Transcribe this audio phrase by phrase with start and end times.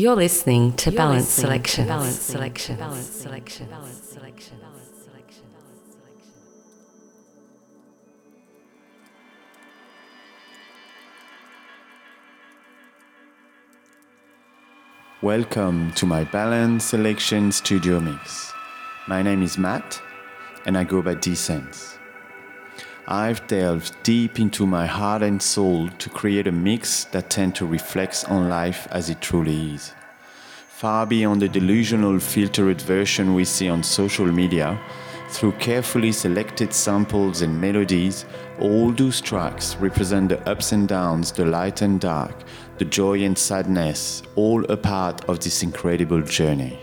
[0.00, 1.86] You're listening to Balance Selection.
[1.86, 2.78] Balance Selection.
[2.78, 3.66] Balance Selection.
[3.66, 4.56] Balance Selection.
[4.58, 5.50] Balance Selection.
[15.20, 18.54] Welcome to my Balance Selection Studio Mix.
[19.06, 20.00] My name is Matt
[20.64, 21.99] and I go by D-Sens.
[23.12, 27.66] I've delved deep into my heart and soul to create a mix that tends to
[27.66, 29.92] reflect on life as it truly is.
[30.68, 34.80] Far beyond the delusional filtered version we see on social media,
[35.28, 38.26] through carefully selected samples and melodies,
[38.60, 42.44] all those tracks represent the ups and downs, the light and dark,
[42.78, 46.78] the joy and sadness, all a part of this incredible journey.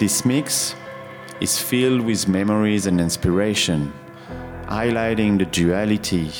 [0.00, 0.74] This mix
[1.44, 3.92] is filled with memories and inspiration,
[4.62, 6.30] highlighting the duality,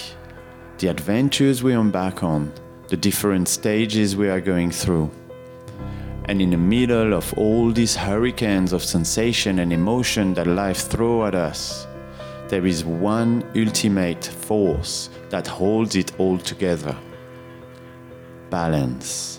[0.79, 2.51] the adventures we embark on,
[2.89, 5.11] the different stages we are going through.
[6.25, 11.29] And in the middle of all these hurricanes of sensation and emotion that life throws
[11.29, 11.87] at us,
[12.49, 16.97] there is one ultimate force that holds it all together
[18.49, 19.39] balance.